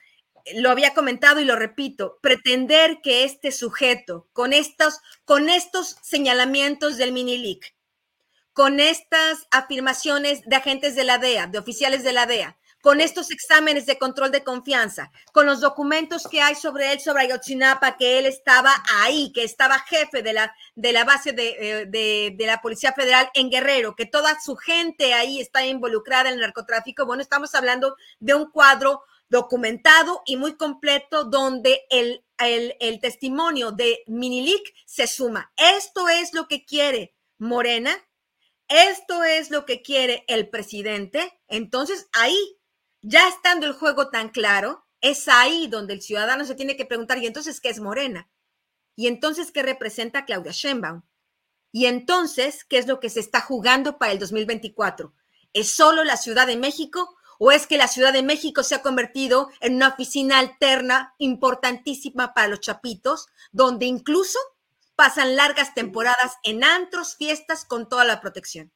lo 0.55 0.69
había 0.69 0.93
comentado 0.93 1.39
y 1.39 1.45
lo 1.45 1.55
repito, 1.55 2.19
pretender 2.21 3.00
que 3.01 3.23
este 3.23 3.51
sujeto, 3.51 4.27
con 4.33 4.53
estos, 4.53 5.00
con 5.25 5.50
estos 5.50 5.97
señalamientos 6.01 6.97
del 6.97 7.13
mini 7.13 7.59
con 8.51 8.79
estas 8.79 9.47
afirmaciones 9.51 10.41
de 10.45 10.55
agentes 10.55 10.95
de 10.95 11.03
la 11.03 11.17
DEA, 11.17 11.47
de 11.47 11.57
oficiales 11.57 12.03
de 12.03 12.13
la 12.13 12.27
DEA, 12.27 12.57
con 12.83 13.00
estos 13.00 13.31
exámenes 13.31 13.85
de 13.85 13.97
control 13.97 14.29
de 14.29 14.43
confianza, 14.43 15.09
con 15.31 15.45
los 15.45 15.62
documentos 15.62 16.27
que 16.27 16.41
hay 16.41 16.53
sobre 16.53 16.91
él, 16.91 17.00
sobre 17.00 17.23
Ayotzinapa, 17.23 17.95
que 17.95 18.19
él 18.19 18.25
estaba 18.25 18.71
ahí, 18.95 19.31
que 19.33 19.45
estaba 19.45 19.79
jefe 19.79 20.21
de 20.21 20.33
la, 20.33 20.53
de 20.75 20.91
la 20.91 21.05
base 21.05 21.31
de, 21.31 21.55
eh, 21.59 21.85
de, 21.88 22.45
la 22.45 22.62
Policía 22.62 22.91
Federal 22.91 23.29
en 23.35 23.50
Guerrero, 23.50 23.95
que 23.95 24.05
toda 24.05 24.38
su 24.41 24.57
gente 24.57 25.13
ahí 25.13 25.39
está 25.39 25.65
involucrada 25.65 26.27
en 26.27 26.35
el 26.35 26.41
narcotráfico. 26.41 27.05
Bueno, 27.05 27.23
estamos 27.23 27.55
hablando 27.55 27.95
de 28.19 28.33
un 28.33 28.51
cuadro 28.51 29.03
documentado 29.33 30.21
y 30.27 30.37
muy 30.37 30.57
completo 30.57 31.23
donde 31.23 31.87
el, 31.89 32.23
el, 32.37 32.99
testimonio 32.99 33.71
de 33.71 34.03
Minilic 34.05 34.75
se 34.85 35.07
suma. 35.07 35.51
Esto 35.57 36.07
es 36.07 36.33
lo 36.33 36.47
que 36.47 36.63
quiere 36.63 37.15
Morena, 37.39 37.91
esto 38.67 39.23
es 39.23 39.49
lo 39.49 39.65
que 39.65 39.81
quiere 39.81 40.23
el 40.27 40.49
presidente. 40.49 41.41
Entonces 41.47 42.07
ahí 42.13 42.37
ya 43.01 43.27
estando 43.27 43.65
el 43.65 43.73
juego 43.73 44.11
tan 44.11 44.29
claro, 44.29 44.85
es 45.01 45.27
ahí 45.27 45.65
donde 45.67 45.95
el 45.95 46.03
ciudadano 46.03 46.45
se 46.45 46.53
tiene 46.53 46.77
que 46.77 46.85
preguntar, 46.85 47.17
¿y 47.17 47.25
entonces 47.25 47.59
qué 47.59 47.69
es 47.69 47.79
Morena? 47.79 48.29
¿Y 48.95 49.07
entonces 49.07 49.51
qué 49.51 49.63
representa 49.63 50.25
Claudia 50.25 50.51
Sheinbaum? 50.51 51.01
¿Y 51.71 51.87
entonces 51.87 52.63
qué 52.65 52.77
es 52.77 52.85
lo 52.85 52.99
que 52.99 53.09
se 53.09 53.19
está 53.19 53.41
jugando 53.41 53.97
para 53.97 54.11
el 54.11 54.19
2024? 54.19 55.11
¿Es 55.53 55.71
solo 55.71 56.03
la 56.03 56.17
Ciudad 56.17 56.45
de 56.45 56.55
México 56.55 57.17
o 57.45 57.51
es 57.51 57.67
que 57.67 57.77
la 57.77 57.89
Ciudad 57.89 58.13
de 58.13 58.23
México 58.23 58.63
se 58.63 58.73
ha 58.73 58.81
convertido 58.81 59.50
en 59.59 59.75
una 59.75 59.89
oficina 59.89 60.39
alterna 60.39 61.13
importantísima 61.17 62.33
para 62.33 62.47
los 62.47 62.62
chapitos, 62.62 63.27
donde 63.51 63.85
incluso 63.85 64.39
pasan 64.95 65.35
largas 65.35 65.73
temporadas 65.73 66.38
en 66.45 66.63
antros, 66.63 67.17
fiestas 67.17 67.65
con 67.65 67.89
toda 67.89 68.05
la 68.05 68.21
protección? 68.21 68.71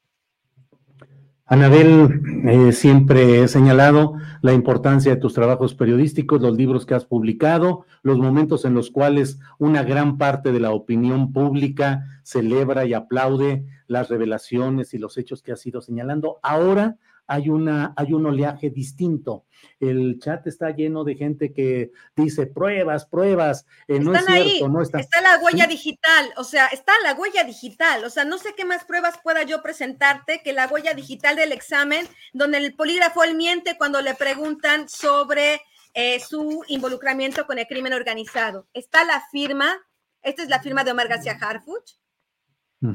Anabel, 1.45 2.19
eh, 2.43 2.73
siempre 2.73 3.41
he 3.41 3.47
señalado 3.47 4.15
la 4.41 4.51
importancia 4.51 5.15
de 5.15 5.21
tus 5.21 5.33
trabajos 5.33 5.73
periodísticos, 5.73 6.41
los 6.41 6.57
libros 6.57 6.85
que 6.85 6.93
has 6.93 7.05
publicado, 7.05 7.85
los 8.01 8.17
momentos 8.17 8.65
en 8.65 8.73
los 8.73 8.91
cuales 8.91 9.39
una 9.59 9.83
gran 9.83 10.17
parte 10.17 10.51
de 10.51 10.59
la 10.59 10.71
opinión 10.71 11.31
pública 11.31 12.03
celebra 12.23 12.83
y 12.83 12.93
aplaude 12.93 13.65
las 13.87 14.09
revelaciones 14.09 14.93
y 14.93 14.97
los 14.97 15.17
hechos 15.17 15.41
que 15.41 15.53
has 15.53 15.65
ido 15.65 15.79
señalando. 15.79 16.39
Ahora 16.43 16.97
hay, 17.27 17.49
una, 17.49 17.93
hay 17.95 18.13
un 18.13 18.25
oleaje 18.25 18.69
distinto. 18.69 19.45
El 19.79 20.19
chat 20.19 20.47
está 20.47 20.71
lleno 20.71 21.03
de 21.03 21.15
gente 21.15 21.53
que 21.53 21.91
dice 22.15 22.47
pruebas, 22.47 23.05
pruebas, 23.05 23.65
eh, 23.87 23.99
no 23.99 24.15
es 24.15 24.25
cierto, 24.25 24.69
no 24.69 24.81
está. 24.81 24.99
Está 24.99 25.21
la 25.21 25.37
huella 25.39 25.67
digital, 25.67 26.33
o 26.37 26.43
sea, 26.43 26.67
está 26.67 26.93
la 27.03 27.13
huella 27.13 27.43
digital, 27.43 28.03
o 28.05 28.09
sea, 28.09 28.23
no 28.23 28.37
sé 28.37 28.53
qué 28.55 28.65
más 28.65 28.85
pruebas 28.85 29.19
pueda 29.21 29.43
yo 29.43 29.61
presentarte 29.61 30.41
que 30.43 30.53
la 30.53 30.67
huella 30.67 30.93
digital 30.93 31.35
del 31.35 31.51
examen, 31.51 32.07
donde 32.33 32.57
el 32.57 32.75
polígrafo 32.75 33.23
él 33.23 33.35
miente 33.35 33.77
cuando 33.77 34.01
le 34.01 34.15
preguntan 34.15 34.87
sobre 34.87 35.61
eh, 35.93 36.19
su 36.19 36.63
involucramiento 36.67 37.45
con 37.45 37.59
el 37.59 37.67
crimen 37.67 37.93
organizado. 37.93 38.67
Está 38.73 39.03
la 39.03 39.23
firma, 39.31 39.75
esta 40.21 40.43
es 40.43 40.49
la 40.49 40.61
firma 40.61 40.83
de 40.83 40.91
Omar 40.91 41.07
García 41.07 41.37
Harfuch, 41.39 41.97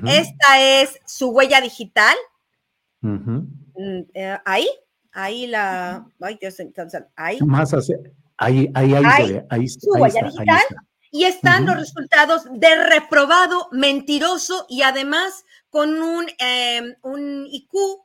esta 0.07 0.61
es 0.61 0.99
su 1.07 1.31
huella 1.31 1.61
digital. 1.61 2.17
Mm, 3.01 3.62
eh, 4.15 4.39
ahí, 4.45 4.69
ahí 5.13 5.47
la, 5.47 6.07
ahí. 7.17 7.41
Más 7.41 7.73
ahí, 8.37 8.71
ahí, 8.75 8.95
ahí, 8.95 9.41
ahí, 9.51 9.61
digital, 9.61 10.63
y 11.11 11.25
están 11.25 11.67
los 11.67 11.77
resultados 11.77 12.45
de 12.51 12.75
reprobado, 12.89 13.69
mentiroso 13.71 14.67
y 14.69 14.83
además 14.83 15.45
con 15.69 16.03
un, 16.03 16.27
em, 16.39 16.95
un 17.03 17.47
IQ 17.47 18.03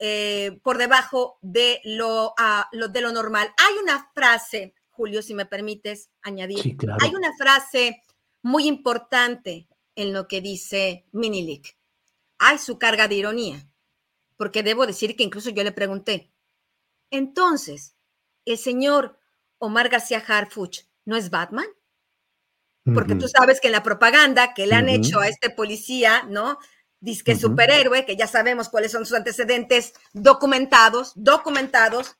eh, 0.00 0.58
por 0.62 0.78
debajo 0.78 1.38
de 1.40 1.80
lo, 1.84 2.34
lo, 2.72 2.88
de 2.88 3.00
lo 3.00 3.12
normal. 3.12 3.48
Hay 3.56 3.74
una 3.82 4.10
frase, 4.14 4.74
Julio, 4.90 5.22
si 5.22 5.34
me 5.34 5.46
permites 5.46 6.10
añadir, 6.22 6.76
hay 7.00 7.14
una 7.14 7.32
frase 7.36 8.02
muy 8.42 8.66
importante 8.66 9.68
en 9.94 10.12
lo 10.12 10.28
que 10.28 10.40
dice 10.40 11.06
Minilik. 11.12 11.76
Hay 12.38 12.58
su 12.58 12.78
carga 12.78 13.08
de 13.08 13.16
ironía 13.16 13.68
porque 14.38 14.62
debo 14.62 14.86
decir 14.86 15.16
que 15.16 15.24
incluso 15.24 15.50
yo 15.50 15.62
le 15.62 15.72
pregunté, 15.72 16.32
entonces, 17.10 17.96
¿el 18.46 18.56
señor 18.56 19.18
Omar 19.58 19.90
García 19.90 20.24
Harfuch 20.26 20.84
no 21.04 21.16
es 21.16 21.28
Batman? 21.28 21.66
Porque 22.94 23.16
tú 23.16 23.28
sabes 23.28 23.60
que 23.60 23.68
en 23.68 23.72
la 23.72 23.82
propaganda 23.82 24.54
que 24.54 24.66
le 24.66 24.74
han 24.74 24.88
hecho 24.88 25.20
a 25.20 25.28
este 25.28 25.50
policía, 25.50 26.22
¿no? 26.22 26.58
Dice 27.00 27.22
que 27.22 27.32
es 27.32 27.40
superhéroe, 27.42 28.06
que 28.06 28.16
ya 28.16 28.26
sabemos 28.26 28.70
cuáles 28.70 28.92
son 28.92 29.04
sus 29.04 29.14
antecedentes 29.14 29.92
documentados, 30.14 31.12
documentados. 31.14 32.16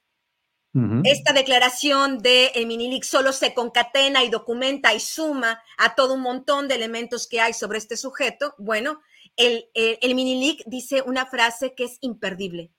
Esta 1.04 1.32
declaración 1.32 2.18
de 2.18 2.48
el 2.48 2.66
Minilic 2.66 3.02
solo 3.04 3.32
se 3.32 3.54
concatena 3.54 4.22
y 4.22 4.28
documenta 4.28 4.92
y 4.92 5.00
suma 5.00 5.62
a 5.78 5.94
todo 5.94 6.14
un 6.14 6.20
montón 6.20 6.68
de 6.68 6.74
elementos 6.74 7.26
que 7.26 7.40
hay 7.40 7.54
sobre 7.54 7.78
este 7.78 7.96
sujeto. 7.96 8.54
Bueno, 8.58 9.00
el, 9.38 9.70
el, 9.72 9.98
el 10.02 10.62
dice 10.66 11.02
una 11.02 11.24
frase 11.24 11.74
que 11.74 11.84
es 11.84 11.96
imperdible. 12.02 12.74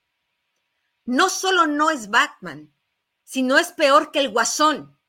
No 1.06 1.30
solo 1.30 1.66
no 1.66 1.90
es 1.90 2.10
Batman, 2.10 2.72
sino 3.24 3.58
es 3.58 3.72
peor 3.72 4.12
que 4.12 4.20
el 4.20 4.30
Guasón, 4.30 5.00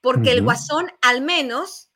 porque 0.00 0.32
el 0.32 0.42
Guasón 0.42 0.90
al 1.02 1.20
menos 1.20 1.90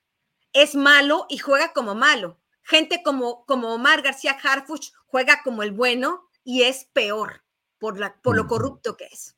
es 0.52 0.74
malo 0.74 1.26
y 1.30 1.38
juega 1.38 1.72
como 1.72 1.94
malo. 1.94 2.40
Gente 2.62 3.02
como, 3.02 3.46
como 3.46 3.72
Omar 3.72 4.02
García 4.02 4.36
Harfuch 4.42 4.92
juega 5.06 5.42
como 5.42 5.62
el 5.62 5.70
bueno 5.70 6.28
y 6.42 6.62
es 6.62 6.84
peor 6.92 7.44
por, 7.78 7.98
la, 7.98 8.20
por 8.20 8.36
lo 8.36 8.46
corrupto 8.48 8.96
que 8.96 9.06
es. 9.06 9.36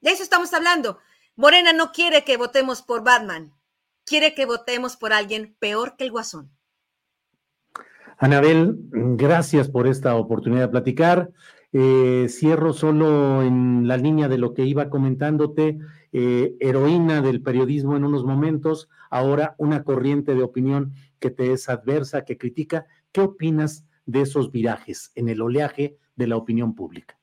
De 0.00 0.12
eso 0.12 0.22
estamos 0.22 0.52
hablando. 0.54 0.98
Morena 1.36 1.72
no 1.72 1.92
quiere 1.92 2.24
que 2.24 2.36
votemos 2.36 2.82
por 2.82 3.04
Batman, 3.04 3.54
quiere 4.06 4.34
que 4.34 4.46
votemos 4.46 4.96
por 4.96 5.12
alguien 5.12 5.56
peor 5.58 5.96
que 5.96 6.04
el 6.04 6.10
Guasón. 6.10 6.53
Anabel, 8.18 8.76
gracias 8.90 9.68
por 9.68 9.86
esta 9.86 10.14
oportunidad 10.16 10.62
de 10.62 10.68
platicar. 10.68 11.32
Eh, 11.72 12.26
cierro 12.28 12.72
solo 12.72 13.42
en 13.42 13.88
la 13.88 13.96
línea 13.96 14.28
de 14.28 14.38
lo 14.38 14.54
que 14.54 14.64
iba 14.64 14.88
comentándote, 14.88 15.78
eh, 16.12 16.54
heroína 16.60 17.20
del 17.20 17.42
periodismo 17.42 17.96
en 17.96 18.04
unos 18.04 18.24
momentos, 18.24 18.88
ahora 19.10 19.56
una 19.58 19.82
corriente 19.82 20.36
de 20.36 20.42
opinión 20.44 20.92
que 21.18 21.30
te 21.30 21.52
es 21.52 21.68
adversa, 21.68 22.24
que 22.24 22.38
critica. 22.38 22.86
¿Qué 23.10 23.22
opinas 23.22 23.84
de 24.06 24.20
esos 24.20 24.52
virajes 24.52 25.10
en 25.16 25.28
el 25.28 25.42
oleaje 25.42 25.98
de 26.14 26.26
la 26.28 26.36
opinión 26.36 26.76
pública? 26.76 27.18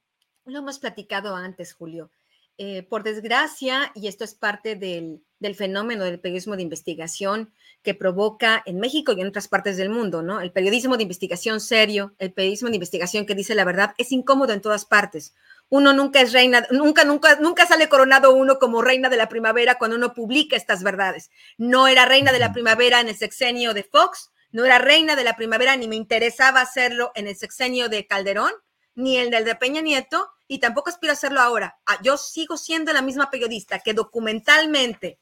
Lo 0.45 0.59
hemos 0.59 0.79
platicado 0.79 1.35
antes, 1.35 1.73
Julio. 1.73 2.11
Eh, 2.57 2.83
por 2.83 3.01
desgracia, 3.03 3.91
y 3.95 4.07
esto 4.07 4.23
es 4.23 4.35
parte 4.35 4.75
del, 4.75 5.23
fenómeno 5.55 6.03
del 6.03 6.19
periodismo 6.19 6.55
de 6.55 6.61
investigación 6.61 7.51
que 7.81 7.95
provoca 7.95 8.61
en 8.67 8.79
México 8.79 9.13
y 9.13 9.21
en 9.21 9.27
otras 9.27 9.47
partes 9.47 9.77
del 9.77 9.89
mundo, 9.89 10.21
¿no? 10.21 10.41
El 10.41 10.51
periodismo 10.51 10.95
de 10.95 11.03
investigación 11.03 11.59
serio, 11.59 12.13
el 12.19 12.31
periodismo 12.31 12.69
de 12.69 12.75
investigación 12.75 13.25
que 13.25 13.33
dice 13.33 13.55
la 13.55 13.63
verdad, 13.63 13.95
es 13.97 14.11
incómodo 14.11 14.53
en 14.53 14.61
todas 14.61 14.85
partes. 14.85 15.33
Uno 15.69 15.93
nunca 15.93 16.21
es 16.21 16.33
reina, 16.33 16.67
nunca, 16.69 17.03
nunca, 17.03 17.37
nunca 17.37 17.65
sale 17.65 17.89
coronado 17.89 18.35
uno 18.35 18.59
como 18.59 18.83
reina 18.83 19.09
de 19.09 19.17
la 19.17 19.29
primavera 19.29 19.79
cuando 19.79 19.97
uno 19.97 20.13
publica 20.13 20.55
estas 20.55 20.83
verdades. 20.83 21.31
No 21.57 21.87
era 21.87 22.05
reina 22.05 22.31
de 22.31 22.39
la 22.39 22.53
primavera 22.53 23.01
en 23.01 23.07
el 23.07 23.15
sexenio 23.15 23.73
de 23.73 23.83
Fox, 23.83 24.29
no 24.51 24.65
era 24.65 24.77
reina 24.77 25.15
de 25.15 25.23
la 25.23 25.35
primavera, 25.35 25.77
ni 25.77 25.87
me 25.87 25.95
interesaba 25.95 26.61
hacerlo 26.61 27.11
en 27.15 27.27
el 27.27 27.35
sexenio 27.35 27.89
de 27.89 28.05
Calderón, 28.05 28.51
ni 28.95 29.17
el 29.17 29.29
del 29.29 29.45
de 29.45 29.55
Peña 29.55 29.81
Nieto, 29.81 30.29
y 30.47 30.59
tampoco 30.59 30.89
aspiro 30.89 31.11
a 31.11 31.13
hacerlo 31.13 31.39
ahora. 31.39 31.79
Ah, 31.85 31.97
yo 32.03 32.17
sigo 32.17 32.57
siendo 32.57 32.91
la 32.91 33.01
misma 33.01 33.31
periodista 33.31 33.79
que 33.79 33.93
documentalmente, 33.93 35.19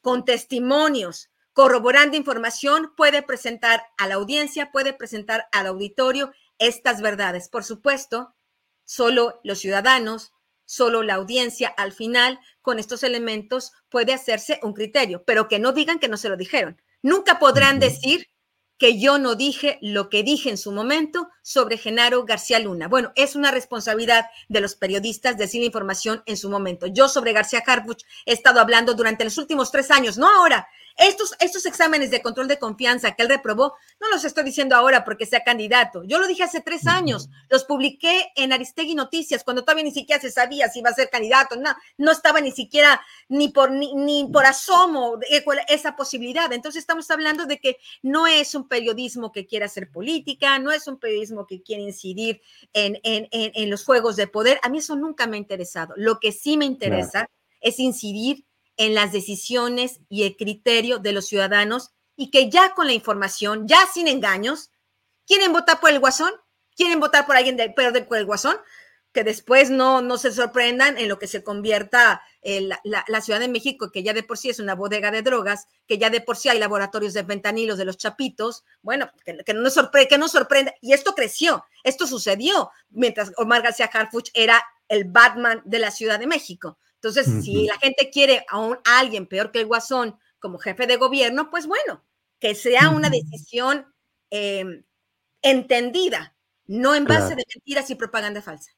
con 0.00 0.24
testimonios, 0.24 1.30
corroborando 1.52 2.16
información, 2.16 2.92
puede 2.96 3.22
presentar 3.22 3.84
a 3.96 4.08
la 4.08 4.16
audiencia, 4.16 4.72
puede 4.72 4.92
presentar 4.92 5.46
al 5.52 5.66
auditorio 5.66 6.32
estas 6.58 7.00
verdades. 7.00 7.48
Por 7.48 7.62
supuesto, 7.62 8.34
solo 8.84 9.40
los 9.44 9.60
ciudadanos, 9.60 10.32
solo 10.64 11.02
la 11.02 11.14
audiencia 11.14 11.68
al 11.68 11.92
final, 11.92 12.40
con 12.60 12.78
estos 12.78 13.02
elementos, 13.02 13.72
puede 13.88 14.12
hacerse 14.12 14.58
un 14.62 14.72
criterio, 14.72 15.22
pero 15.24 15.46
que 15.46 15.58
no 15.58 15.72
digan 15.72 15.98
que 15.98 16.08
no 16.08 16.16
se 16.16 16.28
lo 16.28 16.36
dijeron. 16.36 16.80
Nunca 17.02 17.38
podrán 17.38 17.78
decir 17.78 18.31
que 18.82 18.98
yo 18.98 19.16
no 19.16 19.36
dije 19.36 19.78
lo 19.80 20.08
que 20.08 20.24
dije 20.24 20.50
en 20.50 20.58
su 20.58 20.72
momento 20.72 21.28
sobre 21.40 21.78
Genaro 21.78 22.24
García 22.24 22.58
Luna. 22.58 22.88
Bueno, 22.88 23.12
es 23.14 23.36
una 23.36 23.52
responsabilidad 23.52 24.26
de 24.48 24.60
los 24.60 24.74
periodistas 24.74 25.38
decir 25.38 25.60
la 25.60 25.66
información 25.66 26.24
en 26.26 26.36
su 26.36 26.50
momento. 26.50 26.88
Yo 26.88 27.08
sobre 27.08 27.32
García 27.32 27.62
Harbuch 27.64 28.02
he 28.26 28.32
estado 28.32 28.58
hablando 28.58 28.94
durante 28.94 29.22
los 29.22 29.38
últimos 29.38 29.70
tres 29.70 29.92
años, 29.92 30.18
no 30.18 30.28
ahora. 30.28 30.66
Estos, 30.96 31.34
estos 31.40 31.66
exámenes 31.66 32.10
de 32.10 32.22
control 32.22 32.48
de 32.48 32.58
confianza 32.58 33.12
que 33.12 33.22
él 33.22 33.28
reprobó, 33.28 33.74
no 34.00 34.08
los 34.10 34.24
estoy 34.24 34.44
diciendo 34.44 34.76
ahora 34.76 35.04
porque 35.04 35.26
sea 35.26 35.42
candidato. 35.44 36.02
Yo 36.04 36.18
lo 36.18 36.26
dije 36.26 36.42
hace 36.42 36.60
tres 36.60 36.86
años, 36.86 37.28
los 37.48 37.64
publiqué 37.64 38.30
en 38.36 38.52
Aristegui 38.52 38.94
Noticias, 38.94 39.44
cuando 39.44 39.62
todavía 39.62 39.84
ni 39.84 39.92
siquiera 39.92 40.20
se 40.20 40.30
sabía 40.30 40.68
si 40.68 40.80
iba 40.80 40.90
a 40.90 40.94
ser 40.94 41.10
candidato, 41.10 41.56
no, 41.56 41.74
no 41.96 42.12
estaba 42.12 42.40
ni 42.40 42.52
siquiera 42.52 43.00
ni 43.28 43.48
por, 43.48 43.70
ni, 43.70 44.28
por 44.32 44.44
asomo 44.44 45.18
esa 45.68 45.96
posibilidad. 45.96 46.52
Entonces 46.52 46.80
estamos 46.80 47.10
hablando 47.10 47.46
de 47.46 47.58
que 47.58 47.78
no 48.02 48.26
es 48.26 48.54
un 48.54 48.68
periodismo 48.68 49.32
que 49.32 49.46
quiera 49.46 49.66
hacer 49.66 49.90
política, 49.90 50.58
no 50.58 50.72
es 50.72 50.86
un 50.86 50.98
periodismo 50.98 51.46
que 51.46 51.62
quiere 51.62 51.82
incidir 51.82 52.40
en, 52.72 52.98
en, 53.02 53.28
en, 53.30 53.70
los 53.70 53.84
juegos 53.84 54.16
de 54.16 54.26
poder. 54.26 54.58
A 54.62 54.68
mí 54.68 54.78
eso 54.78 54.96
nunca 54.96 55.26
me 55.26 55.36
ha 55.36 55.40
interesado. 55.40 55.94
Lo 55.96 56.20
que 56.20 56.32
sí 56.32 56.56
me 56.56 56.64
interesa 56.64 57.28
es 57.60 57.78
incidir 57.78 58.44
en 58.82 58.94
las 58.94 59.12
decisiones 59.12 60.00
y 60.08 60.24
el 60.24 60.36
criterio 60.36 60.98
de 60.98 61.12
los 61.12 61.26
ciudadanos 61.26 61.90
y 62.16 62.30
que 62.30 62.50
ya 62.50 62.74
con 62.74 62.86
la 62.86 62.92
información, 62.92 63.68
ya 63.68 63.78
sin 63.92 64.08
engaños, 64.08 64.70
quieren 65.26 65.52
votar 65.52 65.80
por 65.80 65.90
el 65.90 66.00
guasón, 66.00 66.32
quieren 66.76 66.98
votar 66.98 67.24
por 67.26 67.36
alguien 67.36 67.56
perder 67.74 68.08
por 68.08 68.18
el 68.18 68.26
guasón, 68.26 68.56
que 69.12 69.24
después 69.24 69.70
no, 69.70 70.02
no 70.02 70.18
se 70.18 70.32
sorprendan 70.32 70.98
en 70.98 71.08
lo 71.08 71.18
que 71.18 71.26
se 71.26 71.44
convierta 71.44 72.22
la, 72.42 73.20
Ciudad 73.20 73.38
de 73.38 73.48
México, 73.48 73.92
que 73.92 74.02
ya 74.02 74.12
de 74.14 74.24
por 74.24 74.36
sí 74.36 74.50
es 74.50 74.58
una 74.58 74.74
bodega 74.74 75.12
de 75.12 75.22
drogas, 75.22 75.68
que 75.86 75.98
ya 75.98 76.10
de 76.10 76.20
por 76.20 76.36
sí 76.36 76.48
hay 76.48 76.58
laboratorios 76.58 77.12
de 77.12 77.24
fentanilos 77.24 77.78
de 77.78 77.84
los 77.84 77.98
chapitos, 77.98 78.64
bueno, 78.80 79.10
que, 79.24 79.54
no, 79.54 79.60
nos 79.60 79.74
sorprende, 79.74 80.08
que 80.08 80.18
no 80.18 80.26
sorprenda, 80.26 80.74
y 80.80 80.92
esto 80.92 81.14
creció, 81.14 81.64
esto 81.84 82.06
sucedió 82.06 82.70
mientras 82.90 83.32
Omar 83.36 83.62
García 83.62 83.90
Harfuch 83.92 84.30
era 84.34 84.60
el 84.88 85.04
Batman 85.04 85.62
de 85.64 85.78
la 85.78 85.92
Ciudad 85.92 86.18
de 86.18 86.26
México. 86.26 86.78
Entonces, 87.02 87.42
si 87.42 87.66
la 87.66 87.76
gente 87.78 88.10
quiere 88.12 88.46
a, 88.48 88.60
un, 88.60 88.78
alguien 88.84 89.26
peor 89.26 89.50
que 89.50 89.58
el 89.58 89.66
Guasón 89.66 90.14
como 90.38 90.58
jefe 90.58 90.86
de 90.86 90.96
gobierno, 90.96 91.50
pues 91.50 91.66
bueno, 91.66 92.04
que 92.38 92.54
sea 92.54 92.90
una 92.90 93.10
decisión 93.10 93.86
em, 94.30 94.84
entendida, 95.42 96.36
no 96.68 96.94
en 96.94 97.04
base 97.04 97.34
de 97.34 97.44
mentiras 97.52 97.90
y 97.90 97.96
propaganda 97.96 98.40
falsa. 98.40 98.70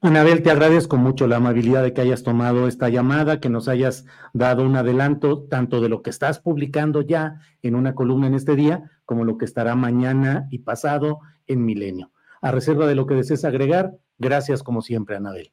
Anabel, 0.00 0.44
te 0.44 0.52
agradezco 0.52 0.96
mucho 0.96 1.26
la 1.26 1.36
amabilidad 1.36 1.82
de 1.82 1.92
que 1.92 2.00
hayas 2.00 2.22
tomado 2.22 2.68
esta 2.68 2.88
llamada, 2.88 3.40
que 3.40 3.50
nos 3.50 3.66
hayas 3.66 4.06
dado 4.32 4.62
un 4.62 4.76
adelanto 4.76 5.42
tanto 5.48 5.80
de 5.80 5.88
lo 5.88 6.02
que 6.02 6.10
estás 6.10 6.38
publicando 6.38 7.02
ya 7.02 7.40
en 7.62 7.74
una 7.74 7.96
columna 7.96 8.28
en 8.28 8.34
este 8.34 8.54
día, 8.54 8.88
como 9.04 9.24
lo 9.24 9.36
que 9.36 9.46
estará 9.46 9.74
mañana 9.74 10.46
y 10.50 10.60
pasado 10.60 11.18
en 11.48 11.64
Milenio. 11.64 12.12
A 12.40 12.52
reserva 12.52 12.86
de 12.86 12.94
lo 12.94 13.06
que 13.06 13.14
desees 13.14 13.44
agregar, 13.44 13.98
gracias 14.16 14.62
como 14.62 14.80
siempre, 14.80 15.16
Anabel. 15.16 15.52